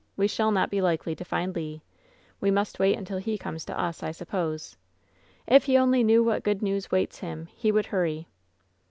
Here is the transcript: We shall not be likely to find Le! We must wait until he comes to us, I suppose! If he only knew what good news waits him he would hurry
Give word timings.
We 0.17 0.27
shall 0.27 0.49
not 0.51 0.71
be 0.71 0.81
likely 0.81 1.13
to 1.15 1.23
find 1.23 1.55
Le! 1.55 1.79
We 2.39 2.49
must 2.49 2.79
wait 2.79 2.97
until 2.97 3.19
he 3.19 3.37
comes 3.37 3.63
to 3.65 3.79
us, 3.79 4.01
I 4.01 4.09
suppose! 4.09 4.75
If 5.45 5.65
he 5.65 5.77
only 5.77 6.03
knew 6.03 6.23
what 6.23 6.41
good 6.43 6.63
news 6.63 6.89
waits 6.89 7.19
him 7.19 7.45
he 7.55 7.71
would 7.71 7.85
hurry 7.85 8.27